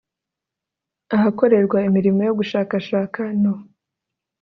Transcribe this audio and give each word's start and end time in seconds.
ahakorerwa 1.15 1.77
imirimo 1.89 2.21
yo 2.27 2.33
gushakashaka 2.39 3.21
no 3.41 3.53